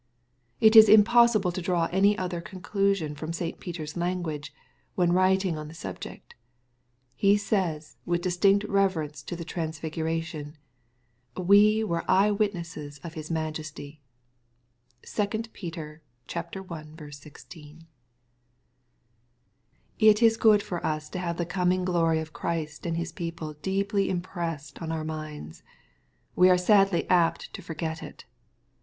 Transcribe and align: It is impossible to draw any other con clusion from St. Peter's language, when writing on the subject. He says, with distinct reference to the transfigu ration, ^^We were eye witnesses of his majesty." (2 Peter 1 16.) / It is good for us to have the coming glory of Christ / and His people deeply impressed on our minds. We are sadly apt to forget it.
It 0.59 0.75
is 0.75 0.89
impossible 0.89 1.51
to 1.51 1.61
draw 1.61 1.85
any 1.91 2.17
other 2.17 2.41
con 2.41 2.59
clusion 2.59 3.15
from 3.15 3.31
St. 3.31 3.59
Peter's 3.59 3.95
language, 3.95 4.51
when 4.95 5.13
writing 5.13 5.59
on 5.59 5.67
the 5.67 5.75
subject. 5.75 6.33
He 7.13 7.37
says, 7.37 7.97
with 8.03 8.23
distinct 8.23 8.63
reference 8.67 9.21
to 9.21 9.35
the 9.35 9.45
transfigu 9.45 10.03
ration, 10.03 10.57
^^We 11.35 11.83
were 11.83 12.03
eye 12.09 12.31
witnesses 12.31 12.97
of 13.03 13.13
his 13.13 13.29
majesty." 13.29 14.01
(2 15.03 15.27
Peter 15.53 16.01
1 16.27 16.97
16.) 17.11 17.85
/ 19.05 19.99
It 19.99 20.23
is 20.23 20.35
good 20.35 20.63
for 20.63 20.83
us 20.83 21.09
to 21.09 21.19
have 21.19 21.37
the 21.37 21.45
coming 21.45 21.85
glory 21.85 22.19
of 22.19 22.33
Christ 22.33 22.85
/ 22.85 22.85
and 22.87 22.97
His 22.97 23.11
people 23.11 23.53
deeply 23.53 24.09
impressed 24.09 24.81
on 24.81 24.91
our 24.91 25.03
minds. 25.03 25.61
We 26.35 26.49
are 26.49 26.57
sadly 26.57 27.07
apt 27.07 27.53
to 27.53 27.61
forget 27.61 28.01
it. 28.01 28.25